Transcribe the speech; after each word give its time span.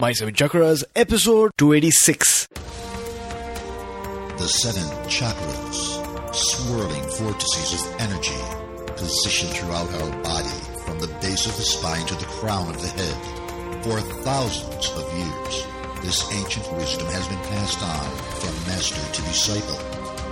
My 0.00 0.12
Seven 0.12 0.32
Chakras, 0.32 0.84
episode 0.94 1.50
286. 1.58 2.46
The 4.38 4.46
seven 4.46 4.84
chakras, 5.10 6.32
swirling 6.32 7.02
vortices 7.18 7.82
of 7.82 8.00
energy, 8.00 8.38
positioned 8.94 9.50
throughout 9.50 9.92
our 9.94 10.22
body 10.22 10.54
from 10.86 11.00
the 11.00 11.12
base 11.20 11.46
of 11.46 11.56
the 11.56 11.64
spine 11.64 12.06
to 12.06 12.14
the 12.14 12.26
crown 12.26 12.72
of 12.72 12.80
the 12.80 12.86
head. 12.86 13.82
For 13.82 13.98
thousands 14.22 14.88
of 14.94 15.12
years, 15.18 15.66
this 16.04 16.32
ancient 16.32 16.72
wisdom 16.74 17.08
has 17.08 17.26
been 17.26 17.42
passed 17.50 17.82
on 17.82 18.06
from 18.38 18.54
master 18.70 19.02
to 19.02 19.22
disciple. 19.22 19.82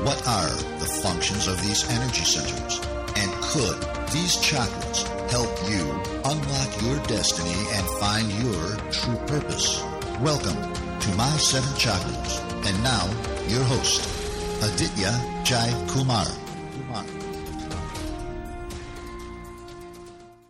What 0.06 0.24
are 0.28 0.54
the 0.78 1.00
functions 1.02 1.48
of 1.48 1.60
these 1.66 1.90
energy 1.90 2.22
centers? 2.22 2.78
And 3.16 3.32
could 3.42 3.82
these 4.12 4.36
chakras 4.36 5.15
help 5.36 5.70
you 5.70 5.84
unlock 6.24 6.82
your 6.82 6.98
destiny 7.08 7.52
and 7.74 7.86
find 8.00 8.26
your 8.42 8.76
true 8.90 9.18
purpose? 9.26 9.82
Welcome 10.22 10.56
to 11.00 11.14
My 11.14 11.28
Seven 11.36 11.68
Chakras. 11.76 12.40
And 12.66 12.82
now, 12.82 13.04
your 13.46 13.62
host, 13.64 14.00
Aditya 14.64 15.12
Jai 15.44 15.68
Kumar. 15.88 16.24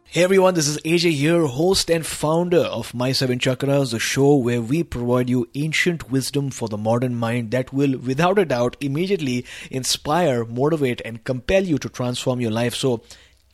Hey 0.04 0.22
everyone, 0.22 0.54
this 0.54 0.69
is 0.69 0.78
AJ 0.78 1.14
here, 1.14 1.44
host 1.47 1.91
and 1.91 2.06
founder 2.06 2.60
of 2.78 2.94
My 2.94 3.10
Seven 3.10 3.41
Chakras, 3.41 3.91
the 3.91 3.98
show 3.98 4.36
where 4.36 4.62
we 4.62 4.84
provide 4.84 5.28
you 5.28 5.48
ancient 5.56 6.12
wisdom 6.12 6.50
for 6.50 6.68
the 6.68 6.78
modern 6.78 7.16
mind 7.16 7.50
that 7.50 7.72
will, 7.72 7.98
without 7.98 8.38
a 8.38 8.44
doubt, 8.44 8.76
immediately 8.80 9.44
inspire, 9.68 10.44
motivate, 10.44 11.03
and 11.04 11.24
compel 11.24 11.64
you 11.64 11.76
to 11.78 11.88
transform 11.88 12.41
your 12.41 12.53
life. 12.53 12.76
So, 12.76 13.03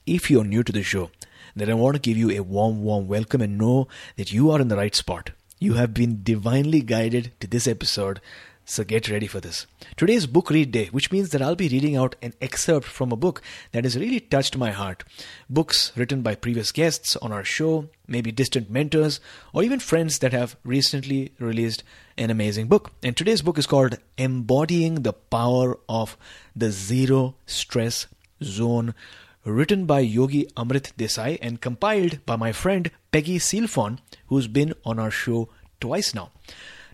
if 0.07 0.31
you're 0.31 0.45
new 0.45 0.63
to 0.63 0.73
the 0.73 0.83
show, 0.83 1.11
then 1.55 1.71
I 1.71 1.75
want 1.75 1.95
to 1.95 2.01
give 2.01 2.17
you 2.17 2.31
a 2.31 2.41
warm, 2.41 2.83
warm 2.83 3.09
welcome 3.09 3.41
and 3.41 3.59
know 3.59 3.89
that 4.17 4.33
you 4.33 4.51
are 4.51 4.61
in 4.61 4.69
the 4.69 4.77
right 4.77 4.95
spot. 4.95 5.31
You 5.59 5.75
have 5.75 5.95
been 5.95 6.23
divinely 6.23 6.81
guided 6.81 7.33
to 7.41 7.47
this 7.47 7.67
episode 7.67 8.21
so 8.65 8.85
get 8.85 9.09
ready 9.09 9.27
for 9.27 9.41
this. 9.41 9.67
Today 9.97 10.15
is 10.15 10.27
book 10.27 10.49
read 10.49 10.71
day, 10.71 10.87
which 10.87 11.11
means 11.11 11.31
that 11.31 11.43
I'll 11.43 11.57
be 11.57 11.69
reading 11.69 11.97
out 11.97 12.15
an 12.23 12.33
excerpt 12.41 12.87
from 12.87 13.11
a 13.11 13.17
book 13.17 13.43
that 13.73 13.85
has 13.85 13.99
really 13.99 14.21
touched 14.21 14.57
my 14.57 14.71
heart. 14.71 15.03
Books 15.51 15.93
written 15.97 16.23
by 16.23 16.37
previous 16.37 16.71
guests 16.71 17.17
on 17.17 17.33
our 17.33 17.45
show, 17.45 17.89
maybe 18.07 18.31
distant 18.31 18.71
mentors, 18.71 19.21
or 19.53 19.65
even 19.65 19.81
friends 19.81 20.21
that 20.21 20.33
have 20.33 20.57
recently 20.65 21.33
released 21.39 21.83
an 22.17 22.31
amazing 22.31 22.69
book. 22.69 22.93
And 23.03 23.17
today's 23.17 23.43
book 23.43 23.59
is 23.59 23.67
called 23.67 23.99
Embodying 24.17 25.03
the 25.03 25.13
Power 25.13 25.79
of 25.89 26.17
the 26.55 26.71
Zero 26.71 27.35
Stress 27.47 28.07
Zone, 28.43 28.95
written 29.45 29.87
by 29.87 30.01
Yogi 30.01 30.47
Amrit 30.57 30.93
Desai 30.97 31.39
and 31.43 31.61
compiled 31.61 32.25
by 32.25 32.37
my 32.37 32.53
friend 32.53 32.91
Peggy 33.11 33.39
Sealfon, 33.39 33.99
who's 34.29 34.47
been 34.47 34.75
on 34.85 34.99
our 34.99 35.11
show 35.11 35.49
twice 35.81 36.15
now. 36.15 36.31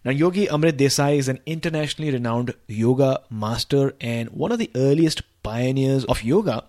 Now, 0.04 0.12
Yogi 0.12 0.46
Amrit 0.46 0.78
Desai 0.78 1.18
is 1.18 1.28
an 1.28 1.40
internationally 1.44 2.10
renowned 2.10 2.54
yoga 2.66 3.20
master 3.28 3.94
and 4.00 4.30
one 4.30 4.52
of 4.52 4.58
the 4.58 4.70
earliest 4.74 5.22
pioneers 5.42 6.04
of 6.04 6.22
yoga 6.22 6.64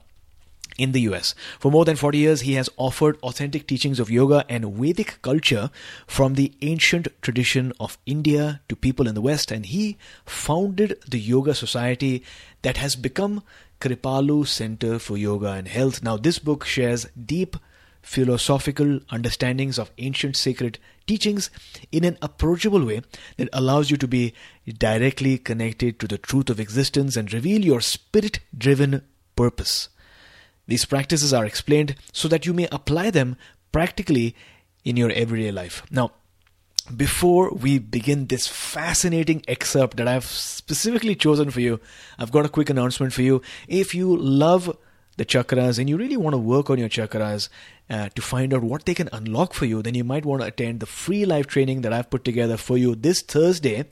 in 0.80 0.94
the 0.94 1.02
US. 1.02 1.36
For 1.60 1.72
more 1.72 1.86
than 1.86 1.96
40 1.96 2.18
years, 2.18 2.42
he 2.42 2.54
has 2.54 2.70
offered 2.78 3.18
authentic 3.22 3.68
teachings 3.68 4.00
of 4.00 4.10
yoga 4.10 4.46
and 4.50 4.74
Vedic 4.76 5.22
culture 5.22 5.70
from 6.08 6.34
the 6.34 6.54
ancient 6.62 7.08
tradition 7.22 7.74
of 7.80 7.98
India 8.06 8.62
to 8.70 8.76
people 8.76 9.08
in 9.08 9.16
the 9.16 9.22
West, 9.22 9.52
and 9.52 9.66
he 9.66 9.98
founded 10.26 10.98
the 11.08 11.20
Yoga 11.20 11.54
Society 11.54 12.24
that 12.62 12.78
has 12.78 12.96
become 12.96 13.44
Kripalu 13.80 14.46
Center 14.46 15.00
for 15.00 15.18
Yoga 15.18 15.52
and 15.52 15.68
Health. 15.68 16.04
Now, 16.04 16.18
this 16.18 16.40
book 16.40 16.66
shares 16.66 17.08
deep 17.14 17.56
philosophical 18.02 19.00
understandings 19.10 19.78
of 19.78 19.92
ancient 19.98 20.36
sacred 20.36 20.80
teachings 21.06 21.50
in 21.92 22.04
an 22.04 22.18
approachable 22.22 22.86
way 22.86 23.02
that 23.38 23.50
allows 23.54 23.92
you 23.92 23.98
to 23.98 24.08
be 24.08 24.34
directly 24.78 25.38
connected 25.38 26.00
to 26.00 26.08
the 26.08 26.18
truth 26.18 26.50
of 26.50 26.60
existence 26.60 27.16
and 27.16 27.34
reveal 27.34 27.62
your 27.62 27.82
spirit 27.82 28.40
driven 28.58 29.02
purpose. 29.36 29.90
These 30.68 30.86
practices 30.86 31.34
are 31.34 31.46
explained 31.46 31.96
so 32.14 32.28
that 32.28 32.46
you 32.46 32.54
may 32.54 32.68
apply 32.72 33.10
them 33.12 33.38
practically 33.72 34.36
in 34.84 34.98
your 34.98 35.12
everyday 35.12 35.52
life. 35.52 35.84
Now, 35.90 36.12
before 36.96 37.52
we 37.52 37.80
begin 37.80 38.28
this 38.28 38.48
fascinating 38.48 39.44
excerpt 39.48 39.98
that 39.98 40.08
I've 40.08 40.26
specifically 40.26 41.16
chosen 41.16 41.52
for 41.52 41.62
you, 41.62 41.80
I've 42.18 42.32
got 42.32 42.46
a 42.46 42.50
quick 42.50 42.70
announcement 42.70 43.14
for 43.14 43.22
you. 43.22 43.42
If 43.68 43.94
you 43.94 44.16
love 44.16 44.76
the 45.18 45.26
chakras 45.26 45.78
and 45.78 45.90
you 45.90 45.98
really 45.98 46.18
want 46.18 46.34
to 46.34 46.38
work 46.38 46.70
on 46.70 46.80
your 46.80 46.90
chakras 46.90 47.50
uh, 47.90 48.10
to 48.16 48.22
find 48.22 48.54
out 48.54 48.64
what 48.64 48.86
they 48.86 48.94
can 48.94 49.10
unlock 49.12 49.54
for 49.54 49.66
you, 49.66 49.82
then 49.82 49.96
you 49.96 50.04
might 50.04 50.26
want 50.26 50.42
to 50.42 50.48
attend 50.48 50.80
the 50.80 50.86
free 50.86 51.26
live 51.26 51.48
training 51.48 51.82
that 51.82 51.94
I've 51.94 52.10
put 52.10 52.24
together 52.24 52.58
for 52.58 52.78
you 52.78 52.96
this 52.96 53.22
Thursday. 53.22 53.86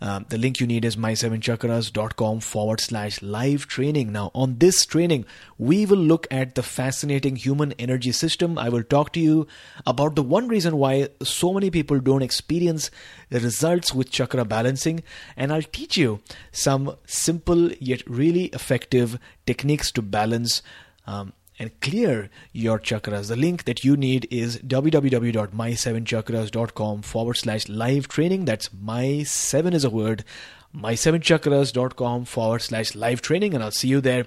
Um, 0.00 0.26
the 0.28 0.36
link 0.36 0.60
you 0.60 0.66
need 0.66 0.84
is 0.84 0.96
my7chakras.com 0.96 2.40
forward 2.40 2.80
slash 2.80 3.22
live 3.22 3.66
training. 3.66 4.12
Now, 4.12 4.30
on 4.34 4.58
this 4.58 4.84
training, 4.84 5.24
we 5.56 5.86
will 5.86 5.98
look 5.98 6.26
at 6.30 6.56
the 6.56 6.62
fascinating 6.62 7.36
human 7.36 7.72
energy 7.78 8.12
system. 8.12 8.58
I 8.58 8.68
will 8.68 8.82
talk 8.82 9.12
to 9.14 9.20
you 9.20 9.46
about 9.86 10.14
the 10.14 10.22
one 10.22 10.48
reason 10.48 10.76
why 10.76 11.08
so 11.22 11.52
many 11.52 11.70
people 11.70 12.00
don't 12.00 12.22
experience 12.22 12.90
the 13.30 13.40
results 13.40 13.94
with 13.94 14.10
chakra 14.10 14.44
balancing, 14.44 15.02
and 15.36 15.52
I'll 15.52 15.62
teach 15.62 15.96
you 15.96 16.20
some 16.52 16.96
simple 17.06 17.72
yet 17.74 18.02
really 18.06 18.46
effective 18.46 19.18
techniques 19.46 19.90
to 19.92 20.02
balance. 20.02 20.62
Um, 21.06 21.32
and 21.58 21.80
clear 21.80 22.30
your 22.52 22.78
chakras. 22.78 23.28
The 23.28 23.36
link 23.36 23.64
that 23.64 23.82
you 23.84 23.96
need 23.96 24.28
is 24.30 24.58
www.my7chakras.com 24.58 27.02
forward 27.02 27.34
slash 27.34 27.68
live 27.68 28.08
training. 28.08 28.44
That's 28.44 28.70
my 28.72 29.22
seven 29.22 29.72
is 29.72 29.84
a 29.84 29.90
word. 29.90 30.24
My7chakras.com 30.74 32.24
forward 32.24 32.62
slash 32.62 32.96
live 32.96 33.22
training, 33.22 33.54
and 33.54 33.62
I'll 33.62 33.70
see 33.70 33.86
you 33.88 34.00
there. 34.00 34.26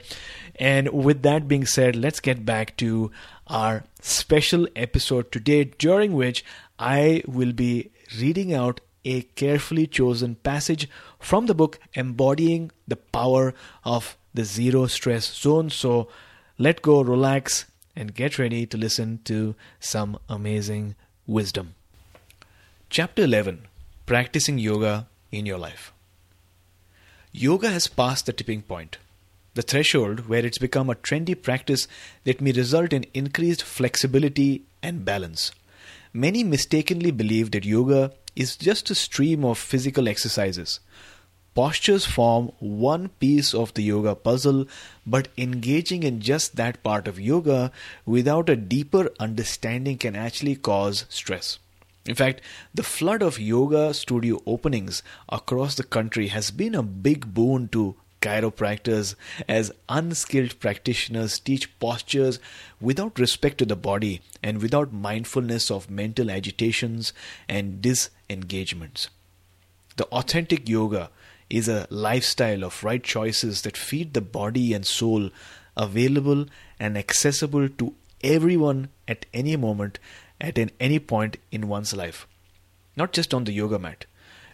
And 0.56 0.88
with 0.90 1.24
that 1.24 1.48
being 1.48 1.66
said, 1.66 1.98
let's 1.98 2.22
get 2.22 2.46
back 2.46 2.78
to 2.78 3.12
our 3.48 3.84
special 4.02 4.68
episode 4.76 5.32
today, 5.32 5.66
during 5.66 6.14
which 6.14 6.46
I 6.80 7.24
will 7.28 7.52
be 7.52 7.92
reading 8.18 8.54
out 8.54 8.80
a 9.04 9.24
carefully 9.24 9.88
chosen 9.88 10.36
passage 10.36 10.88
from 11.20 11.48
the 11.48 11.56
book 11.56 11.80
Embodying 11.94 12.72
the 12.88 12.96
Power 12.96 13.54
of 13.84 14.18
the 14.34 14.46
Zero 14.46 14.88
Stress 14.88 15.34
Zone. 15.34 15.70
So, 15.70 16.08
let 16.60 16.82
go, 16.82 17.02
relax, 17.02 17.66
and 17.96 18.16
get 18.16 18.40
ready 18.40 18.66
to 18.66 18.78
listen 18.78 19.20
to 19.26 19.56
some 19.80 20.18
amazing 20.28 20.96
wisdom. 21.28 21.76
Chapter 22.90 23.24
11 23.24 23.68
Practicing 24.08 24.58
Yoga 24.58 25.08
in 25.32 25.46
Your 25.46 25.60
Life. 25.60 25.94
Yoga 27.32 27.70
has 27.70 27.86
passed 27.86 28.26
the 28.26 28.34
tipping 28.34 28.64
point, 28.64 28.98
the 29.54 29.62
threshold 29.62 30.28
where 30.28 30.44
it's 30.44 30.58
become 30.58 30.90
a 30.90 30.96
trendy 30.96 31.40
practice 31.40 31.88
that 32.24 32.42
may 32.42 32.52
result 32.52 32.92
in 32.92 33.06
increased 33.14 33.62
flexibility 33.62 34.64
and 34.82 35.06
balance. 35.06 35.52
Many 36.12 36.44
mistakenly 36.44 37.12
believe 37.12 37.52
that 37.52 37.66
yoga 37.66 38.14
is 38.36 38.56
just 38.56 38.90
a 38.90 38.96
stream 38.96 39.46
of 39.46 39.60
physical 39.60 40.08
exercises. 40.08 40.80
Postures 41.58 42.06
form 42.06 42.52
one 42.60 43.10
piece 43.20 43.56
of 43.56 43.74
the 43.74 43.82
yoga 43.82 44.14
puzzle, 44.14 44.68
but 45.08 45.30
engaging 45.40 46.04
in 46.04 46.22
just 46.22 46.56
that 46.56 46.84
part 46.84 47.08
of 47.08 47.20
yoga 47.20 47.72
without 48.06 48.48
a 48.48 48.56
deeper 48.56 49.10
understanding 49.20 49.98
can 49.98 50.16
actually 50.16 50.56
cause 50.56 51.06
stress. 51.10 51.58
In 52.06 52.14
fact, 52.14 52.42
the 52.76 52.84
flood 52.84 53.24
of 53.24 53.40
yoga 53.40 53.96
studio 53.96 54.40
openings 54.46 55.02
across 55.30 55.74
the 55.74 55.84
country 55.84 56.28
has 56.28 56.52
been 56.52 56.76
a 56.76 56.84
big 56.84 57.34
boon 57.34 57.70
to 57.70 57.96
chiropractors 58.22 59.16
as 59.50 59.72
unskilled 59.90 60.60
practitioners 60.60 61.40
teach 61.40 61.80
postures 61.80 62.40
without 62.80 63.18
respect 63.18 63.58
to 63.58 63.66
the 63.66 63.76
body 63.76 64.22
and 64.44 64.62
without 64.62 64.94
mindfulness 64.94 65.72
of 65.72 65.90
mental 65.90 66.30
agitations 66.30 67.14
and 67.50 67.82
disengagements. 67.82 69.10
The 69.96 70.06
authentic 70.06 70.70
yoga 70.70 71.10
is 71.50 71.68
a 71.68 71.88
lifestyle 71.90 72.64
of 72.64 72.84
right 72.84 73.04
choices 73.04 73.62
that 73.62 73.78
feed 73.78 74.14
the 74.14 74.22
body 74.22 74.74
and 74.74 74.86
soul, 74.86 75.30
available 75.76 76.46
and 76.80 76.98
accessible 76.98 77.70
to 77.70 77.94
everyone 78.24 78.90
at 79.08 79.26
any 79.34 79.56
moment, 79.56 80.00
at 80.42 80.58
any 80.80 81.00
point 81.00 81.38
in 81.52 81.68
one's 81.68 81.96
life. 81.96 82.28
Not 82.96 83.14
just 83.14 83.34
on 83.34 83.44
the 83.44 83.54
yoga 83.54 83.80
mat. 83.80 84.06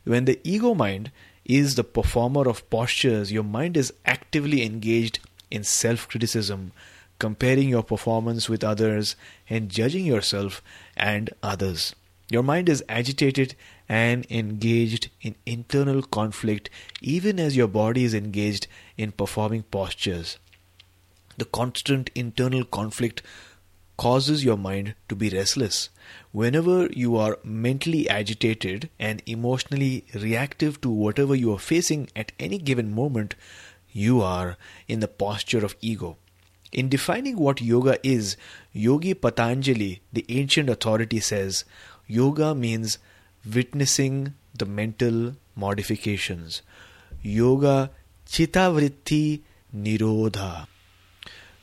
When 0.03 0.25
the 0.25 0.39
ego 0.43 0.73
mind 0.73 1.11
is 1.45 1.75
the 1.75 1.83
performer 1.83 2.47
of 2.47 2.69
postures, 2.69 3.31
your 3.31 3.43
mind 3.43 3.77
is 3.77 3.93
actively 4.05 4.63
engaged 4.63 5.19
in 5.49 5.63
self 5.63 6.07
criticism, 6.07 6.71
comparing 7.19 7.69
your 7.69 7.83
performance 7.83 8.49
with 8.49 8.63
others, 8.63 9.15
and 9.49 9.69
judging 9.69 10.05
yourself 10.05 10.61
and 10.97 11.29
others. 11.41 11.95
Your 12.29 12.43
mind 12.43 12.69
is 12.69 12.83
agitated 12.89 13.55
and 13.89 14.25
engaged 14.29 15.09
in 15.21 15.35
internal 15.45 16.01
conflict, 16.01 16.69
even 17.01 17.39
as 17.39 17.55
your 17.55 17.67
body 17.67 18.03
is 18.03 18.13
engaged 18.13 18.67
in 18.97 19.11
performing 19.11 19.63
postures. 19.63 20.37
The 21.37 21.45
constant 21.45 22.09
internal 22.15 22.63
conflict 22.63 23.21
causes 23.97 24.43
your 24.43 24.57
mind 24.57 24.95
to 25.09 25.15
be 25.15 25.29
restless. 25.29 25.89
Whenever 26.31 26.87
you 26.87 27.15
are 27.15 27.37
mentally 27.43 28.09
agitated 28.09 28.89
and 28.99 29.21
emotionally 29.25 30.05
reactive 30.13 30.81
to 30.81 30.89
whatever 30.89 31.35
you 31.35 31.53
are 31.53 31.59
facing 31.59 32.09
at 32.15 32.31
any 32.39 32.57
given 32.57 32.93
moment, 32.93 33.35
you 33.91 34.21
are 34.21 34.57
in 34.87 34.99
the 34.99 35.07
posture 35.07 35.63
of 35.63 35.75
ego. 35.81 36.17
In 36.71 36.89
defining 36.89 37.37
what 37.37 37.61
yoga 37.61 37.99
is, 38.03 38.35
Yogi 38.71 39.13
Patanjali, 39.13 40.01
the 40.11 40.25
ancient 40.29 40.69
authority, 40.69 41.19
says 41.19 41.65
yoga 42.07 42.55
means 42.55 42.97
witnessing 43.51 44.33
the 44.53 44.65
mental 44.65 45.35
modifications. 45.55 46.61
Yoga 47.21 47.91
Chittavritti 48.27 49.41
Nirodha. 49.75 50.67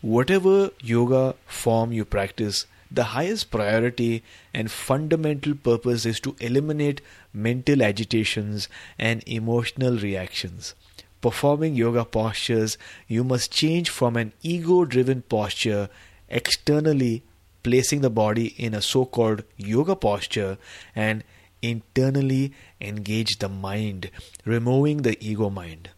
Whatever 0.00 0.71
yoga 0.81 1.35
form 1.47 1.93
you 1.93 2.05
practice, 2.05 2.67
the 2.91 3.05
highest 3.05 3.50
priority 3.50 4.25
and 4.53 4.71
fundamental 4.71 5.55
purpose 5.55 6.06
is 6.06 6.19
to 6.21 6.35
eliminate 6.41 7.00
mental 7.32 7.82
agitations 7.82 8.69
and 8.99 9.23
emotional 9.27 9.99
reactions. 9.99 10.75
Performing 11.21 11.75
yoga 11.75 12.05
postures, 12.05 12.79
you 13.06 13.23
must 13.23 13.53
change 13.53 13.91
from 13.91 14.17
an 14.17 14.32
ego 14.43 14.85
driven 14.85 15.23
posture 15.23 15.88
externally, 16.29 17.23
placing 17.62 18.00
the 18.00 18.11
body 18.11 18.55
in 18.56 18.75
a 18.75 18.81
so 18.81 19.05
called 19.05 19.44
yoga 19.59 19.94
posture, 19.94 20.56
and 20.97 21.23
internally 21.62 22.52
engage 22.80 23.38
the 23.38 23.48
mind, 23.48 24.10
removing 24.44 25.02
the 25.02 25.16
ego 25.24 25.50
mind. 25.50 25.90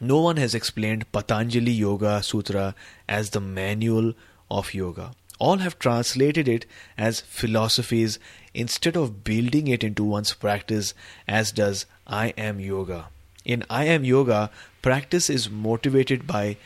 No 0.00 0.20
one 0.20 0.36
has 0.38 0.54
explained 0.54 1.10
Patanjali 1.12 1.70
Yoga 1.70 2.22
Sutra 2.22 2.74
as 3.08 3.30
the 3.30 3.40
manual 3.40 4.14
of 4.50 4.74
yoga. 4.74 5.12
All 5.38 5.58
have 5.58 5.78
translated 5.78 6.48
it 6.48 6.66
as 6.96 7.20
philosophies 7.20 8.18
instead 8.52 8.96
of 8.96 9.24
building 9.24 9.68
it 9.68 9.84
into 9.84 10.04
one's 10.04 10.32
practice, 10.34 10.94
as 11.26 11.52
does 11.52 11.86
I 12.06 12.28
Am 12.36 12.60
Yoga. 12.60 13.08
In 13.44 13.64
I 13.68 13.84
Am 13.84 14.04
Yoga, 14.04 14.50
practice 14.82 15.28
is 15.28 15.50
motivated 15.50 16.26
by 16.26 16.56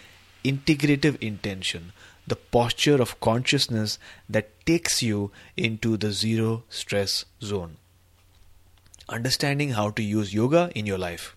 integrative 0.44 1.20
intention, 1.20 1.92
the 2.26 2.36
posture 2.36 3.00
of 3.00 3.20
consciousness 3.20 3.98
that 4.28 4.64
takes 4.64 5.02
you 5.02 5.30
into 5.56 5.96
the 5.96 6.12
zero 6.12 6.62
stress 6.68 7.24
zone. 7.42 7.76
Understanding 9.10 9.70
how 9.70 9.88
to 9.90 10.02
use 10.02 10.34
yoga 10.34 10.70
in 10.74 10.84
your 10.84 10.98
life. 10.98 11.34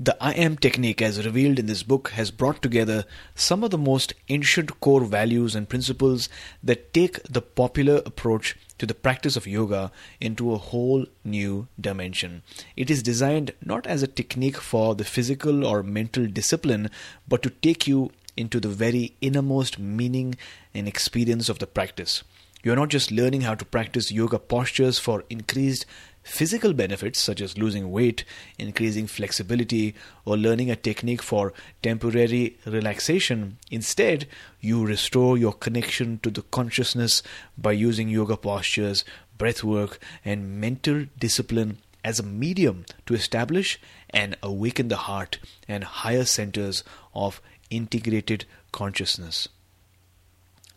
The 0.00 0.16
I 0.20 0.32
am 0.32 0.56
technique, 0.56 1.00
as 1.00 1.24
revealed 1.24 1.60
in 1.60 1.66
this 1.66 1.84
book, 1.84 2.10
has 2.10 2.32
brought 2.32 2.60
together 2.60 3.04
some 3.36 3.62
of 3.62 3.70
the 3.70 3.78
most 3.78 4.14
ancient 4.28 4.80
core 4.80 5.04
values 5.04 5.54
and 5.54 5.68
principles 5.68 6.28
that 6.64 6.92
take 6.92 7.22
the 7.22 7.40
popular 7.40 8.02
approach 8.04 8.56
to 8.78 8.84
the 8.84 8.94
practice 8.94 9.36
of 9.36 9.46
yoga 9.46 9.92
into 10.20 10.52
a 10.52 10.58
whole 10.58 11.06
new 11.24 11.68
dimension. 11.80 12.42
It 12.76 12.90
is 12.90 13.00
designed 13.00 13.52
not 13.64 13.86
as 13.86 14.02
a 14.02 14.08
technique 14.08 14.58
for 14.58 14.96
the 14.96 15.04
physical 15.04 15.64
or 15.64 15.84
mental 15.84 16.26
discipline, 16.26 16.90
but 17.28 17.42
to 17.44 17.50
take 17.50 17.86
you 17.86 18.10
into 18.36 18.58
the 18.58 18.68
very 18.68 19.14
innermost 19.20 19.78
meaning 19.78 20.34
and 20.74 20.88
experience 20.88 21.48
of 21.48 21.60
the 21.60 21.66
practice. 21.68 22.24
You 22.62 22.72
are 22.72 22.76
not 22.76 22.88
just 22.88 23.12
learning 23.12 23.42
how 23.42 23.54
to 23.54 23.64
practice 23.64 24.10
yoga 24.10 24.40
postures 24.40 24.98
for 24.98 25.22
increased 25.30 25.86
physical 26.26 26.72
benefits 26.72 27.20
such 27.20 27.40
as 27.40 27.56
losing 27.56 27.92
weight, 27.92 28.24
increasing 28.58 29.06
flexibility, 29.06 29.94
or 30.24 30.36
learning 30.36 30.70
a 30.70 30.76
technique 30.76 31.22
for 31.22 31.52
temporary 31.82 32.58
relaxation. 32.66 33.56
Instead, 33.70 34.26
you 34.60 34.84
restore 34.84 35.38
your 35.38 35.52
connection 35.52 36.18
to 36.24 36.30
the 36.30 36.42
consciousness 36.42 37.22
by 37.56 37.70
using 37.70 38.08
yoga 38.08 38.36
postures, 38.36 39.04
breath 39.38 39.62
work, 39.62 40.00
and 40.24 40.60
mental 40.60 41.06
discipline 41.18 41.78
as 42.02 42.18
a 42.18 42.24
medium 42.24 42.84
to 43.06 43.14
establish 43.14 43.80
and 44.10 44.36
awaken 44.42 44.88
the 44.88 44.96
heart 44.96 45.38
and 45.68 45.84
higher 45.84 46.24
centers 46.24 46.82
of 47.14 47.40
integrated 47.70 48.44
consciousness. 48.72 49.48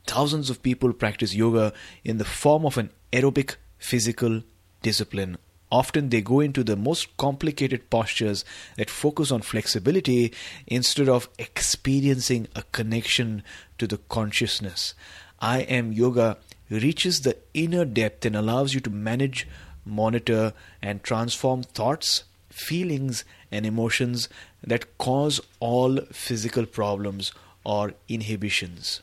Thousands 0.05 0.49
of 0.49 0.61
people 0.61 0.93
practice 0.93 1.33
yoga 1.33 1.73
in 2.03 2.19
the 2.19 2.25
form 2.25 2.65
of 2.65 2.77
an 2.77 2.91
aerobic 3.11 3.55
physical 3.79 4.43
discipline. 4.81 5.37
Often 5.71 6.09
they 6.09 6.21
go 6.21 6.39
into 6.39 6.63
the 6.63 6.75
most 6.75 7.15
complicated 7.17 7.89
postures 7.89 8.43
that 8.75 8.89
focus 8.89 9.31
on 9.31 9.41
flexibility 9.41 10.33
instead 10.65 11.07
of 11.07 11.29
experiencing 11.37 12.47
a 12.55 12.63
connection 12.71 13.43
to 13.77 13.85
the 13.85 13.99
consciousness. 14.09 14.95
I 15.39 15.59
am 15.61 15.93
yoga 15.93 16.37
reaches 16.69 17.21
the 17.21 17.37
inner 17.53 17.85
depth 17.85 18.25
and 18.25 18.35
allows 18.35 18.73
you 18.73 18.79
to 18.81 18.89
manage, 18.89 19.47
monitor, 19.85 20.53
and 20.81 21.03
transform 21.03 21.63
thoughts, 21.63 22.23
feelings, 22.49 23.23
and 23.51 23.65
emotions 23.65 24.29
that 24.63 24.97
cause 24.97 25.39
all 25.59 25.97
physical 26.11 26.65
problems 26.65 27.31
or 27.63 27.93
inhibitions. 28.07 29.01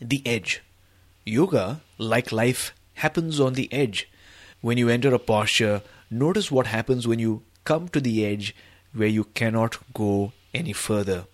The 0.00 0.22
edge. 0.26 0.62
Yoga, 1.24 1.80
like 1.98 2.32
life, 2.32 2.72
happens 2.94 3.40
on 3.40 3.54
the 3.54 3.72
edge. 3.72 4.08
When 4.66 4.78
you 4.78 4.88
enter 4.88 5.14
a 5.14 5.20
posture, 5.20 5.82
notice 6.10 6.50
what 6.50 6.66
happens 6.66 7.06
when 7.06 7.20
you 7.20 7.44
come 7.62 7.86
to 7.90 8.00
the 8.00 8.26
edge 8.26 8.52
where 8.92 9.06
you 9.06 9.22
cannot 9.22 9.78
go 9.94 10.32
any 10.52 10.72
further. 10.72 11.26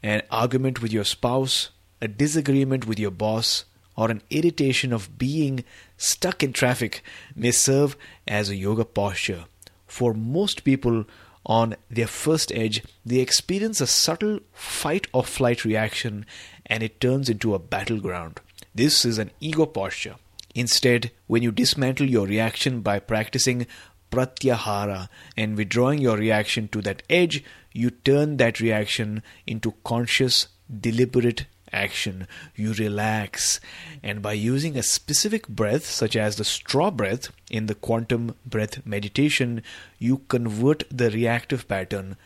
An 0.00 0.22
argument 0.30 0.80
with 0.80 0.92
your 0.92 1.02
spouse, 1.02 1.70
a 2.00 2.06
disagreement 2.06 2.86
with 2.86 3.00
your 3.00 3.10
boss, 3.10 3.64
or 3.96 4.12
an 4.12 4.22
irritation 4.30 4.92
of 4.92 5.18
being 5.18 5.64
stuck 5.96 6.44
in 6.44 6.52
traffic 6.52 7.02
may 7.34 7.50
serve 7.50 7.96
as 8.28 8.48
a 8.48 8.54
yoga 8.54 8.84
posture. 8.84 9.46
For 9.88 10.14
most 10.14 10.62
people 10.62 11.04
on 11.44 11.74
their 11.90 12.06
first 12.06 12.52
edge, 12.52 12.84
they 13.04 13.18
experience 13.18 13.80
a 13.80 13.88
subtle 13.88 14.38
fight 14.52 15.08
or 15.12 15.24
flight 15.24 15.64
reaction 15.64 16.24
and 16.64 16.84
it 16.84 17.00
turns 17.00 17.28
into 17.28 17.54
a 17.54 17.58
battleground. 17.58 18.38
This 18.72 19.04
is 19.04 19.18
an 19.18 19.32
ego 19.40 19.66
posture. 19.66 20.14
Instead, 20.58 21.12
when 21.28 21.40
you 21.40 21.52
dismantle 21.52 22.10
your 22.10 22.26
reaction 22.26 22.80
by 22.80 22.98
practicing 22.98 23.64
pratyahara 24.10 25.08
and 25.36 25.56
withdrawing 25.56 26.00
your 26.00 26.16
reaction 26.16 26.66
to 26.66 26.82
that 26.82 27.00
edge, 27.08 27.44
you 27.72 27.90
turn 27.90 28.38
that 28.38 28.58
reaction 28.58 29.22
into 29.46 29.74
conscious, 29.84 30.48
deliberate 30.80 31.46
action. 31.72 32.26
You 32.56 32.72
relax. 32.72 33.60
And 34.02 34.20
by 34.20 34.32
using 34.32 34.76
a 34.76 34.82
specific 34.82 35.46
breath, 35.46 35.86
such 35.86 36.16
as 36.16 36.34
the 36.34 36.44
straw 36.44 36.90
breath 36.90 37.30
in 37.48 37.66
the 37.66 37.76
quantum 37.76 38.34
breath 38.44 38.84
meditation, 38.84 39.62
you 40.00 40.22
convert 40.26 40.82
the 40.90 41.08
reactive 41.12 41.68
pattern 41.68 42.16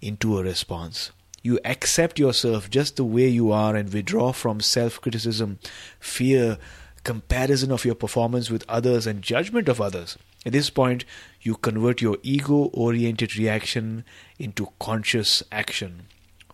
into 0.00 0.38
a 0.38 0.42
response. 0.42 1.12
You 1.42 1.60
accept 1.62 2.18
yourself 2.18 2.70
just 2.70 2.96
the 2.96 3.04
way 3.04 3.28
you 3.28 3.52
are 3.52 3.76
and 3.76 3.92
withdraw 3.92 4.32
from 4.32 4.60
self 4.60 4.98
criticism, 4.98 5.58
fear, 6.00 6.56
comparison 7.04 7.72
of 7.72 7.84
your 7.84 7.94
performance 7.94 8.50
with 8.50 8.64
others, 8.68 9.06
and 9.06 9.22
judgment 9.22 9.68
of 9.68 9.80
others. 9.80 10.16
At 10.44 10.52
this 10.52 10.70
point, 10.70 11.04
you 11.40 11.56
convert 11.56 12.00
your 12.00 12.18
ego 12.22 12.70
oriented 12.72 13.36
reaction 13.36 14.04
into 14.38 14.68
conscious 14.78 15.42
action. 15.52 16.06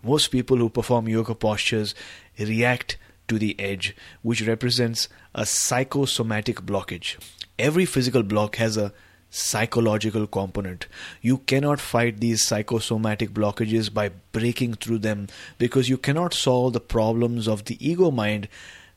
Most 0.03 0.27
people 0.29 0.57
who 0.57 0.69
perform 0.69 1.09
yoga 1.09 1.35
postures 1.35 1.93
react 2.37 2.97
to 3.27 3.37
the 3.37 3.59
edge, 3.59 3.95
which 4.21 4.45
represents 4.45 5.07
a 5.35 5.45
psychosomatic 5.45 6.61
blockage. 6.61 7.17
Every 7.57 7.85
physical 7.85 8.23
block 8.23 8.55
has 8.55 8.77
a 8.77 8.93
psychological 9.29 10.25
component. 10.25 10.87
You 11.21 11.39
cannot 11.39 11.79
fight 11.79 12.19
these 12.19 12.43
psychosomatic 12.43 13.31
blockages 13.31 13.93
by 13.93 14.09
breaking 14.31 14.75
through 14.75 14.99
them 14.99 15.27
because 15.57 15.89
you 15.89 15.97
cannot 15.97 16.33
solve 16.33 16.73
the 16.73 16.79
problems 16.79 17.47
of 17.47 17.65
the 17.65 17.77
ego 17.85 18.09
mind 18.09 18.47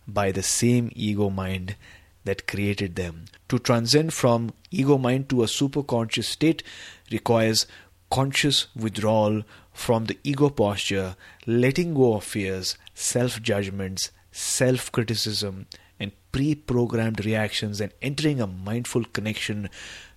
by 0.06 0.32
the 0.32 0.42
same 0.42 0.90
ego 0.94 1.30
mind 1.30 1.76
that 2.24 2.46
created 2.46 2.96
them. 2.96 3.26
To 3.48 3.58
transcend 3.58 4.14
from 4.14 4.52
ego 4.70 4.98
mind 4.98 5.28
to 5.30 5.42
a 5.42 5.46
superconscious 5.46 6.24
state 6.24 6.62
requires 7.10 7.66
conscious 8.10 8.66
withdrawal 8.76 9.42
from 9.72 10.04
the 10.04 10.18
ego 10.22 10.50
posture, 10.50 11.16
letting 11.46 11.94
go 11.94 12.14
of 12.14 12.24
fears, 12.24 12.76
self 12.94 13.40
judgments, 13.42 14.10
self 14.30 14.92
criticism, 14.92 15.66
and 15.98 16.12
pre 16.30 16.54
programmed 16.54 17.24
reactions, 17.24 17.80
and 17.80 17.92
entering 18.02 18.40
a 18.40 18.46
mindful 18.46 19.04
connection 19.04 19.68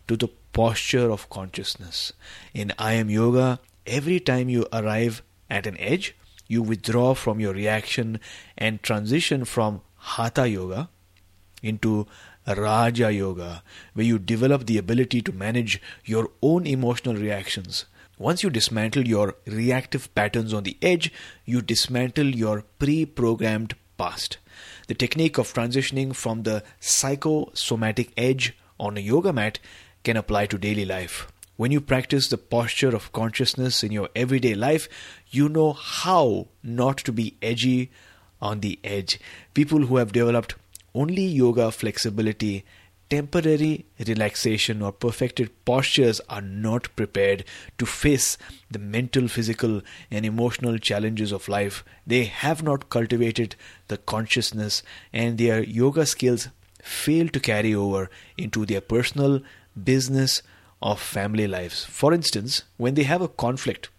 to 0.08 0.15
the 0.15 0.30
posture 0.54 1.10
of 1.10 1.30
consciousness. 1.30 2.13
In 2.54 2.74
I 2.77 2.94
Am 2.94 3.10
Yoga, 3.10 3.60
every 3.86 4.20
time 4.20 4.50
you 4.50 4.68
arrive 4.72 5.22
at 5.50 5.68
an 5.68 5.77
edge, 5.80 6.15
you 6.48 6.62
withdraw 6.62 7.14
from 7.14 7.40
your 7.40 7.54
reaction 7.54 8.20
and 8.58 8.82
transition 8.84 9.46
from 9.46 9.82
Hatha 9.98 10.48
Yoga 10.48 10.90
into 11.64 12.08
Raja 12.48 13.12
Yoga, 13.12 13.64
where 13.94 14.06
you 14.06 14.20
develop 14.20 14.66
the 14.66 14.78
ability 14.78 15.22
to 15.22 15.32
manage 15.32 15.82
your 16.04 16.30
own 16.42 16.68
emotional 16.68 17.16
reactions. 17.16 17.86
Once 18.18 18.44
you 18.44 18.50
dismantle 18.50 19.08
your 19.08 19.36
reactive 19.46 20.14
patterns 20.16 20.54
on 20.54 20.64
the 20.64 20.78
edge, 20.82 21.12
you 21.44 21.62
dismantle 21.62 22.28
your 22.28 22.64
pre 22.80 23.06
programmed 23.06 23.75
past. 23.98 24.38
The 24.88 24.94
technique 24.94 25.38
of 25.38 25.54
transitioning 25.54 26.16
from 26.16 26.44
the 26.44 26.64
psychosomatic 26.80 28.12
edge 28.16 28.56
on 28.80 28.98
a 28.98 29.02
yoga 29.02 29.34
mat 29.34 29.60
can 30.04 30.16
apply 30.16 30.46
to 30.46 30.58
daily 30.58 30.86
life. 30.86 31.32
When 31.57 31.71
you 31.71 31.79
practice 31.79 32.27
the 32.27 32.38
posture 32.38 32.93
of 32.93 33.13
consciousness 33.13 33.81
in 33.81 33.93
your 33.93 34.09
everyday 34.13 34.55
life, 34.55 34.89
you 35.29 35.47
know 35.47 35.71
how 35.71 36.47
not 36.62 36.97
to 37.00 37.13
be 37.13 37.38
edgy 37.41 37.91
on 38.41 38.59
the 38.59 38.77
edge. 38.83 39.19
People 39.53 39.85
who 39.85 39.95
have 39.95 40.12
developed 40.12 40.55
only 40.93 41.24
yoga 41.24 41.71
flexibility, 41.71 42.65
temporary 43.09 43.85
relaxation, 44.05 44.81
or 44.81 44.91
perfected 44.91 45.50
postures 45.63 46.19
are 46.27 46.41
not 46.41 46.93
prepared 46.97 47.45
to 47.77 47.85
face 47.85 48.38
the 48.69 48.79
mental, 48.79 49.29
physical, 49.29 49.81
and 50.12 50.25
emotional 50.25 50.77
challenges 50.77 51.31
of 51.31 51.47
life. 51.47 51.85
They 52.05 52.25
have 52.25 52.63
not 52.63 52.89
cultivated 52.89 53.55
the 53.88 53.97
consciousness, 53.97 54.83
and 55.13 55.38
their 55.38 55.63
yoga 55.63 56.05
skills 56.05 56.50
fail 56.81 57.29
to 57.29 57.39
carry 57.39 57.74
over 57.74 58.09
into 58.38 58.65
their 58.65 58.81
personal, 58.81 59.41
business, 59.81 60.41
or 60.86 60.96
family 60.96 61.48
lives. 61.48 61.84
For 61.86 62.13
instance, 62.13 62.62
when 62.77 62.94
they 62.94 63.04
have 63.04 63.22
a 63.24 63.27
conflict 63.27 63.89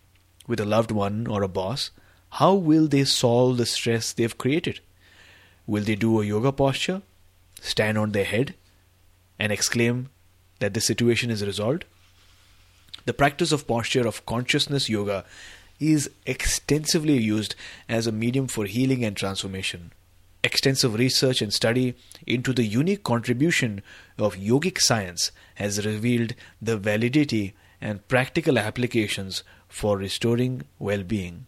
with 0.47 0.61
a 0.61 0.65
loved 0.65 0.93
one 0.93 1.27
or 1.27 1.43
a 1.43 1.49
boss, 1.49 1.91
how 2.39 2.55
will 2.55 2.87
they 2.87 3.03
solve 3.03 3.57
the 3.57 3.67
stress 3.67 4.13
they've 4.13 4.39
created? 4.39 4.79
Will 5.67 5.83
they 5.83 5.97
do 5.97 6.21
a 6.21 6.25
yoga 6.25 6.53
posture, 6.53 7.03
stand 7.61 7.99
on 7.99 8.13
their 8.13 8.25
head, 8.25 8.55
and 9.37 9.51
exclaim 9.51 10.11
that 10.61 10.75
the 10.75 10.81
situation 10.81 11.29
is 11.29 11.45
resolved? 11.45 11.85
The 13.05 13.15
practice 13.15 13.51
of 13.51 13.67
posture 13.67 14.07
of 14.07 14.25
consciousness 14.25 14.89
yoga 14.89 15.25
is 15.81 16.09
extensively 16.25 17.19
used 17.19 17.57
as 17.89 18.07
a 18.07 18.13
medium 18.13 18.47
for 18.47 18.65
healing 18.65 19.05
and 19.05 19.17
transformation. 19.17 19.93
Extensive 20.47 20.95
research 20.95 21.43
and 21.43 21.53
study 21.53 21.97
into 22.25 22.53
the 22.53 22.63
unique 22.63 23.03
contribution 23.03 23.83
of 24.17 24.37
yogic 24.37 24.81
science 24.81 25.33
has 25.57 25.85
revealed 25.85 26.35
the 26.63 26.77
validity 26.79 27.57
and 27.81 28.07
practical 28.07 28.57
applications 28.57 29.43
for 29.69 29.99
restoring 29.99 30.63
well 30.79 31.03
being 31.03 31.47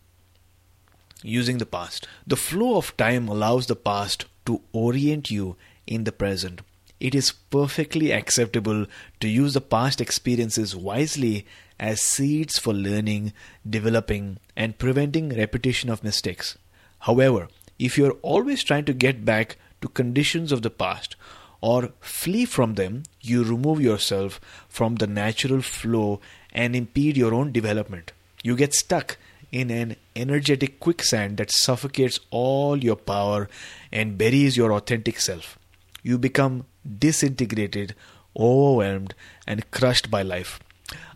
using 1.23 1.59
the 1.59 1.67
past. 1.67 2.09
The 2.27 2.37
flow 2.37 2.77
of 2.77 2.97
time 2.97 3.29
allows 3.29 3.69
the 3.69 3.77
past 3.77 4.25
to 4.47 4.63
orient 4.73 5.31
you 5.31 5.55
in 5.87 6.03
the 6.03 6.11
present. 6.11 6.63
It 6.99 7.15
is 7.15 7.31
perfectly 7.31 8.11
acceptable 8.11 8.87
to 9.21 9.29
use 9.29 9.55
the 9.55 9.61
past 9.61 10.01
experiences 10.01 10.75
wisely 10.75 11.47
as 11.79 12.03
seeds 12.03 12.59
for 12.59 12.75
learning, 12.75 13.33
developing, 13.69 14.39
and 14.57 14.77
preventing 14.77 15.29
repetition 15.29 15.89
of 15.89 16.03
mistakes. 16.03 16.59
However, 17.01 17.47
if 17.79 17.97
you 17.97 18.07
are 18.07 18.17
always 18.23 18.63
trying 18.63 18.85
to 18.87 18.93
get 18.93 19.25
back 19.25 19.57
to 19.81 19.89
conditions 19.89 20.53
of 20.53 20.63
the 20.63 20.71
past 20.71 21.17
or 21.61 21.91
flee 22.01 22.45
from 22.45 22.75
them, 22.75 23.03
you 23.21 23.43
remove 23.43 23.81
yourself 23.81 24.41
from 24.69 24.97
the 24.97 25.07
natural 25.07 25.63
flow 25.63 26.21
and 26.53 26.75
impede 26.75 27.17
your 27.17 27.35
own 27.35 27.53
development. 27.53 28.13
You 28.43 28.57
get 28.57 28.75
stuck 28.75 29.17
in 29.51 29.71
an 29.71 29.97
energetic 30.15 30.79
quicksand 30.79 31.39
that 31.39 31.51
suffocates 31.51 32.21
all 32.31 32.77
your 32.77 32.97
power 32.97 33.49
and 33.91 34.19
buries 34.19 34.57
your 34.57 34.73
authentic 34.73 35.21
self. 35.21 35.59
You 36.03 36.19
become 36.19 36.67
disintegrated, 36.99 37.95
overwhelmed, 38.37 39.15
and 39.47 39.71
crushed 39.71 40.11
by 40.11 40.23
life. 40.23 40.61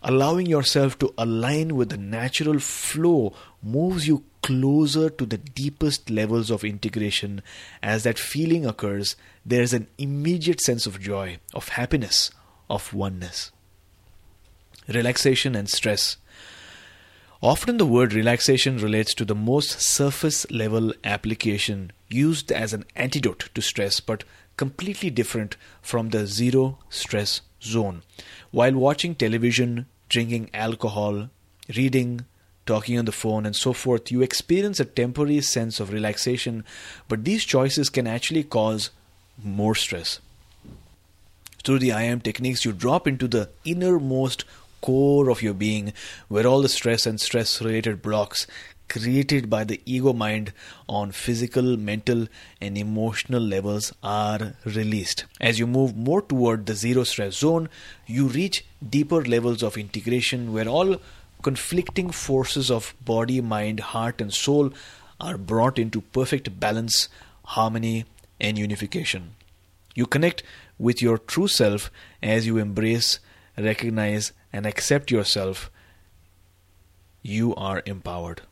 Allowing 0.03 0.47
yourself 0.47 0.99
to 0.99 1.15
align 1.17 1.77
with 1.77 1.91
the 1.91 1.97
natural 1.97 2.59
flow 2.59 3.33
moves 3.63 4.07
you 4.07 4.25
closer 4.43 5.09
to 5.09 5.25
the 5.25 5.39
deepest 5.39 6.11
levels 6.11 6.51
of 6.51 6.65
integration. 6.65 7.43
As 7.83 8.03
that 8.03 8.19
feeling 8.19 8.67
occurs, 8.67 9.17
there 9.47 9.63
is 9.63 9.73
an 9.73 9.89
immediate 9.99 10.61
sense 10.61 10.87
of 10.87 11.01
joy, 11.01 11.39
of 11.55 11.71
happiness, 11.71 12.31
of 12.69 12.93
oneness. 12.93 13.51
Relaxation 14.89 15.55
and 15.55 15.69
stress 15.69 16.17
Often 17.43 17.79
the 17.79 17.87
word 17.87 18.13
relaxation 18.13 18.79
relates 18.79 19.15
to 19.15 19.25
the 19.25 19.35
most 19.35 19.81
surface 19.81 20.49
level 20.49 20.93
application 21.03 21.91
used 22.09 22.53
as 22.53 22.73
an 22.73 22.85
antidote 22.95 23.49
to 23.57 23.61
stress, 23.61 23.99
but 23.99 24.23
completely 24.57 25.11
different 25.11 25.57
from 25.81 26.11
the 26.11 26.25
zero 26.29 26.79
stress 26.89 27.41
zone. 27.61 28.05
While 28.53 28.75
watching 28.75 29.17
television, 29.17 29.87
drinking 30.09 30.51
alcohol, 30.55 31.31
reading, 31.75 32.27
talking 32.67 32.99
on 32.99 33.05
the 33.05 33.13
phone, 33.13 33.47
and 33.47 33.57
so 33.57 33.73
forth, 33.73 34.11
you 34.11 34.23
experience 34.23 34.81
a 34.81 34.85
temporary 34.85 35.41
sense 35.41 35.81
of 35.81 35.93
relaxation, 35.93 36.65
but 37.09 37.25
these 37.25 37.45
choices 37.45 37.91
can 37.91 38.07
actually 38.07 38.45
cause 38.45 38.91
more 39.43 39.75
stress. 39.75 40.21
Through 41.65 41.81
the 41.81 41.93
I 41.93 42.03
am 42.03 42.21
techniques, 42.21 42.65
you 42.65 42.73
drop 42.73 43.07
into 43.07 43.29
the 43.29 43.49
innermost 43.65 44.45
core 44.81 45.31
of 45.31 45.43
your 45.43 45.55
being, 45.55 45.93
where 46.29 46.47
all 46.47 46.63
the 46.63 46.69
stress 46.69 47.07
and 47.07 47.21
stress 47.21 47.61
related 47.63 48.03
blocks 48.03 48.47
created 48.89 49.49
by 49.49 49.65
the 49.65 49.81
ego 49.87 50.13
mind 50.13 50.53
on 50.89 51.13
physical, 51.13 51.77
mental, 51.77 52.27
and 52.61 52.77
emotional 52.77 53.41
levels 53.41 53.93
are 54.03 54.55
released. 54.65 55.25
As 55.41 55.59
you 55.59 55.67
move 55.67 55.97
more 55.97 56.21
toward 56.21 56.67
the 56.67 56.75
zero 56.75 57.05
stress 57.05 57.37
zone, 57.37 57.69
you 58.07 58.27
reach 58.27 58.65
deeper 58.87 59.25
levels 59.25 59.63
of 59.63 59.79
integration 59.79 60.53
where 60.53 60.69
all 60.69 61.01
conflicting 61.43 62.11
forces 62.11 62.71
of 62.71 62.95
body, 63.05 63.41
mind, 63.41 63.81
heart, 63.81 64.21
and 64.21 64.33
soul 64.33 64.73
are 65.21 65.39
brought 65.39 65.79
into 65.79 66.01
perfect 66.01 66.59
balance, 66.59 67.09
harmony, 67.45 68.05
and 68.41 68.59
unification. 68.59 69.35
You 69.95 70.07
connect 70.07 70.43
with 70.79 71.03
your 71.03 71.19
true 71.19 71.49
self 71.49 71.91
as 72.23 72.47
you 72.47 72.59
embrace, 72.59 73.21
recognize, 73.57 74.33
and 74.53 74.67
accept 74.67 75.11
yourself, 75.11 75.71
you 77.23 77.55
are 77.55 77.83
empowered. 77.87 78.43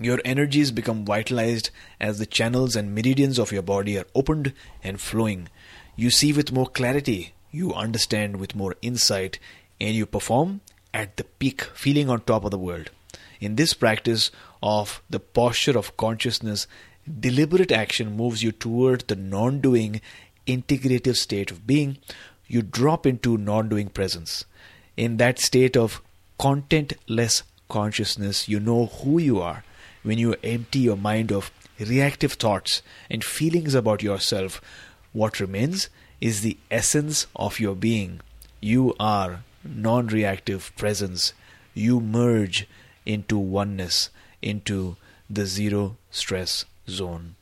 Your 0.00 0.20
energies 0.24 0.70
become 0.70 1.04
vitalized 1.04 1.70
as 2.00 2.18
the 2.18 2.26
channels 2.26 2.76
and 2.76 2.94
meridians 2.94 3.38
of 3.38 3.50
your 3.50 3.62
body 3.62 3.98
are 3.98 4.06
opened 4.14 4.52
and 4.82 5.00
flowing. 5.00 5.48
You 5.96 6.10
see 6.10 6.32
with 6.32 6.52
more 6.52 6.68
clarity, 6.68 7.32
you 7.50 7.74
understand 7.74 8.36
with 8.36 8.54
more 8.54 8.76
insight, 8.80 9.40
and 9.80 9.94
you 9.94 10.06
perform 10.06 10.60
at 10.92 11.16
the 11.16 11.24
peak, 11.24 11.62
feeling 11.74 12.08
on 12.10 12.20
top 12.20 12.44
of 12.44 12.50
the 12.50 12.58
world. 12.58 12.90
In 13.40 13.56
this 13.56 13.72
practice, 13.72 14.30
of 14.62 15.02
the 15.08 15.20
posture 15.20 15.78
of 15.78 15.96
consciousness, 15.96 16.66
deliberate 17.20 17.72
action 17.72 18.16
moves 18.16 18.42
you 18.42 18.52
toward 18.52 19.02
the 19.02 19.16
non 19.16 19.60
doing, 19.60 20.00
integrative 20.46 21.16
state 21.16 21.50
of 21.50 21.66
being. 21.66 21.98
You 22.46 22.62
drop 22.62 23.06
into 23.06 23.36
non 23.36 23.68
doing 23.68 23.88
presence. 23.88 24.44
In 24.96 25.18
that 25.18 25.38
state 25.38 25.76
of 25.76 26.02
contentless 26.40 27.42
consciousness, 27.68 28.48
you 28.48 28.58
know 28.58 28.86
who 28.86 29.18
you 29.18 29.40
are 29.40 29.64
when 30.02 30.18
you 30.18 30.34
empty 30.42 30.80
your 30.80 30.96
mind 30.96 31.30
of 31.30 31.50
reactive 31.78 32.32
thoughts 32.32 32.82
and 33.10 33.22
feelings 33.22 33.74
about 33.74 34.02
yourself. 34.02 34.60
What 35.12 35.40
remains 35.40 35.88
is 36.20 36.40
the 36.40 36.56
essence 36.70 37.26
of 37.36 37.60
your 37.60 37.74
being. 37.74 38.20
You 38.60 38.94
are 38.98 39.44
non 39.64 40.06
reactive 40.06 40.72
presence. 40.76 41.32
You 41.74 42.00
merge 42.00 42.66
into 43.06 43.38
oneness, 43.38 44.10
into 44.42 44.96
the 45.30 45.46
zero 45.46 45.96
stress 46.10 46.64
zone. 46.88 47.34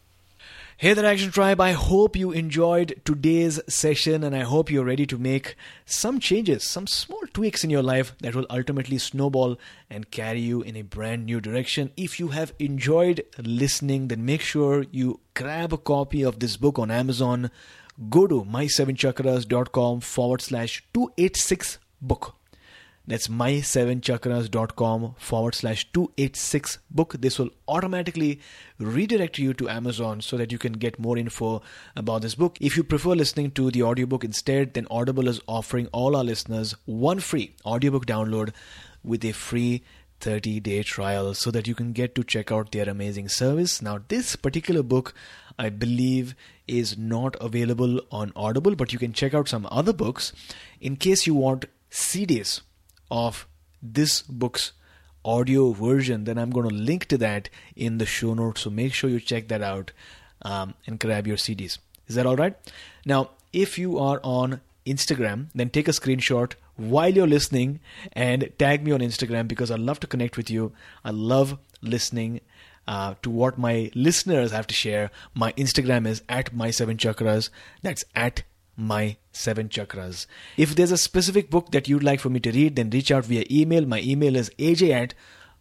Hey 0.78 0.92
there, 0.92 1.06
Action 1.06 1.30
Tribe. 1.30 1.58
I 1.58 1.73
hope 1.73 2.16
you 2.16 2.32
enjoyed 2.32 3.00
today's 3.02 3.58
session 3.66 4.23
and 4.23 4.37
I 4.37 4.40
hope 4.40 4.70
you're 4.70 4.85
ready 4.85 5.06
to 5.06 5.16
make 5.16 5.56
some 5.87 6.20
changes, 6.20 6.68
some 6.68 6.87
small 6.87 7.23
tweaks 7.32 7.64
in 7.64 7.70
your 7.70 7.82
life 7.82 8.14
that 8.20 8.35
will 8.35 8.44
ultimately 8.50 8.99
snowball 8.99 9.56
and 9.88 10.11
carry 10.11 10.40
you 10.40 10.61
in 10.61 10.76
a 10.76 10.82
brand 10.82 11.25
new 11.25 11.40
direction. 11.40 11.92
If 11.96 12.20
you 12.20 12.28
have 12.28 12.52
enjoyed 12.58 13.25
listening, 13.38 14.08
then 14.08 14.26
make 14.26 14.42
sure 14.42 14.85
you 14.90 15.20
grab 15.32 15.73
a 15.73 15.78
copy 15.78 16.23
of 16.23 16.40
this 16.40 16.58
book 16.58 16.78
on 16.78 16.90
Amazon. 16.90 17.50
Go 18.11 18.26
to 18.26 18.44
my7chakras.com 18.44 20.00
forward 20.02 20.42
slash 20.42 20.85
286 20.92 21.78
book. 22.00 22.35
That's 23.09 23.29
my7chakras.com 23.29 25.15
forward 25.17 25.55
slash 25.55 25.87
286 25.93 26.79
book. 26.91 27.15
This 27.21 27.38
will 27.38 27.50
automatically 27.69 28.41
redirect 28.81 29.38
you 29.38 29.55
to 29.55 29.69
Amazon 29.69 30.21
so 30.21 30.37
that 30.37 30.50
you 30.50 30.59
can 30.59 30.73
get 30.73 30.99
more 30.99 31.17
info 31.17 31.62
about 31.95 32.23
this 32.23 32.35
book. 32.35 32.59
If 32.61 32.76
you 32.76 32.83
prefer 32.83 33.11
listening 33.11 33.53
to 33.53 33.71
the 33.71 33.85
audiobook 33.85 34.25
instead, 34.25 34.75
then 34.75 34.88
Audible 34.91 35.29
is 35.29 35.41
offering 35.47 35.87
all 35.93 36.17
our 36.17 36.25
listeners 36.25 36.75
one 36.85 37.21
free 37.21 37.55
audiobook 37.65 38.07
download 38.07 38.53
with 39.05 39.25
a 39.25 39.31
free 39.31 39.85
30 40.19 40.59
day 40.61 40.83
trial 40.83 41.33
so 41.35 41.53
that 41.53 41.69
you 41.69 41.75
can 41.76 41.93
get 41.93 42.15
to 42.17 42.25
check 42.25 42.50
out 42.50 42.73
their 42.73 42.88
amazing 42.88 43.29
service. 43.29 43.81
Now, 43.81 44.00
this 44.09 44.35
particular 44.35 44.83
book, 44.83 45.15
I 45.59 45.69
believe, 45.69 46.35
is 46.67 46.99
not 46.99 47.37
available 47.41 48.00
on 48.11 48.33
Audible, 48.35 48.75
but 48.75 48.93
you 48.93 48.99
can 48.99 49.12
check 49.12 49.33
out 49.33 49.49
some 49.49 49.69
other 49.71 49.93
books 49.93 50.33
in 50.81 50.97
case 50.97 51.26
you 51.26 51.35
want 51.35 51.67
CDs 51.97 52.61
of 53.11 53.47
this 53.83 54.21
book's 54.21 54.73
audio 55.25 55.73
version, 55.73 56.25
then 56.25 56.37
I'm 56.37 56.50
going 56.50 56.69
to 56.69 56.75
link 56.75 57.07
to 57.07 57.19
that 57.19 57.49
in 57.75 57.97
the 57.97 58.05
show 58.05 58.35
notes. 58.35 58.61
So 58.61 58.71
make 58.71 58.93
sure 58.93 59.09
you 59.09 59.19
check 59.19 59.49
that 59.49 59.62
out 59.62 59.93
um, 60.43 60.75
and 60.87 61.00
grab 61.00 61.26
your 61.26 61.38
CDs. 61.38 61.79
Is 62.07 62.15
that 62.17 62.26
all 62.26 62.37
right? 62.37 62.55
Now, 63.07 63.31
if 63.53 63.79
you 63.79 63.99
are 63.99 64.21
on 64.23 64.61
Instagram, 64.85 65.47
then 65.55 65.71
take 65.71 65.88
a 65.88 65.93
screenshot 65.93 66.53
while 66.76 67.09
you're 67.09 67.26
listening 67.26 67.81
and 68.12 68.53
tag 68.59 68.85
me 68.85 68.93
on 68.93 69.00
Instagram 69.00 69.49
because 69.49 69.71
I 69.71 69.76
love 69.76 69.99
to 70.00 70.07
connect 70.07 70.37
with 70.37 70.50
you. 70.50 70.73
I 71.03 71.11
love 71.11 71.59
listening 71.81 72.43
uh, 72.87 73.15
to 73.23 73.31
what 73.31 73.57
my 73.57 73.91
listeners 73.95 74.53
have 74.53 74.67
to 74.67 74.75
share. 74.75 75.11
My 75.35 75.53
Instagram 75.53 76.07
is 76.07 76.23
at 76.29 76.53
my 76.53 76.71
seven 76.71 76.99
chakras. 76.99 77.49
That's 77.83 78.05
at 78.15 78.43
my 78.76 79.16
seven 79.33 79.68
chakras. 79.68 80.26
If 80.56 80.75
there's 80.75 80.92
a 80.92 80.99
specific 80.99 81.50
book 81.50 81.71
that 81.73 81.88
you'd 81.88 82.02
like 82.02 82.21
for 82.21 82.30
me 82.30 82.40
to 82.40 82.52
read, 82.52 82.76
then 82.76 82.90
reach 82.90 83.11
out 83.11 83.25
via 83.25 83.45
email. 83.50 83.87
My 83.87 84.00
email 84.00 84.37
is 84.37 84.50
aj 84.59 84.90
at 84.90 85.14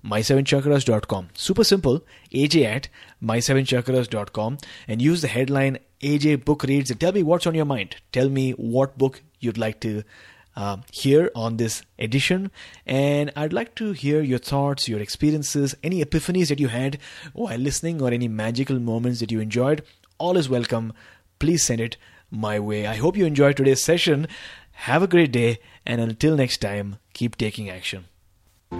my7chakras.com. 0.03 1.29
Super 1.33 1.63
simple, 1.63 2.03
aj 2.31 2.63
at 2.63 2.89
my7chakras.com 3.23 4.57
and 4.87 5.01
use 5.01 5.21
the 5.21 5.27
headline 5.27 5.79
AJ 6.01 6.45
Book 6.45 6.63
Reads 6.63 6.91
and 6.91 6.99
tell 6.99 7.11
me 7.11 7.23
what's 7.23 7.47
on 7.47 7.55
your 7.55 7.65
mind. 7.65 7.95
Tell 8.11 8.29
me 8.29 8.51
what 8.51 8.97
book 8.97 9.21
you'd 9.39 9.57
like 9.57 9.79
to 9.81 10.03
uh, 10.55 10.77
hear 10.91 11.31
on 11.35 11.57
this 11.57 11.83
edition. 11.97 12.51
And 12.85 13.31
I'd 13.35 13.53
like 13.53 13.75
to 13.75 13.91
hear 13.91 14.21
your 14.21 14.39
thoughts, 14.39 14.87
your 14.87 14.99
experiences, 14.99 15.75
any 15.83 16.03
epiphanies 16.03 16.49
that 16.49 16.59
you 16.59 16.67
had 16.67 16.99
while 17.33 17.57
listening, 17.57 18.01
or 18.01 18.11
any 18.11 18.27
magical 18.27 18.79
moments 18.79 19.19
that 19.19 19.31
you 19.31 19.39
enjoyed. 19.39 19.83
All 20.17 20.37
is 20.37 20.47
welcome. 20.47 20.93
Please 21.39 21.63
send 21.63 21.81
it 21.81 21.97
my 22.35 22.59
way. 22.59 22.85
I 22.85 22.95
hope 22.95 23.17
you 23.17 23.25
enjoyed 23.25 23.57
today's 23.57 23.83
session. 23.83 24.27
Have 24.71 25.01
a 25.03 25.07
great 25.07 25.31
day, 25.31 25.59
and 25.85 26.01
until 26.01 26.35
next 26.35 26.57
time, 26.57 26.97
keep 27.13 27.37
taking 27.37 27.69
action. 27.69 28.05
You 28.71 28.77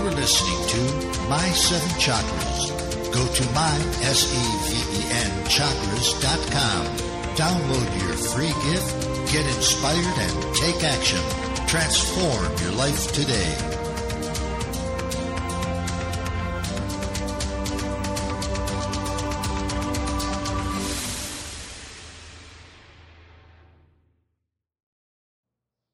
are 0.00 0.14
listening 0.14 0.60
to 0.68 0.80
My 1.28 1.48
Seven 1.50 1.88
Chakras. 1.98 2.70
Go 3.12 3.26
to 3.26 3.44
my, 3.52 3.76
S-E-V-E-N, 4.02 5.44
chakras.com. 5.44 6.86
Download 7.36 8.00
your 8.02 8.16
free 8.16 8.52
gift, 8.70 9.32
get 9.32 9.46
inspired, 9.56 10.18
and 10.18 10.54
take 10.56 10.82
action. 10.82 11.20
Transform 11.66 12.44
your 12.62 12.72
life 12.72 13.12
today. 13.12 13.81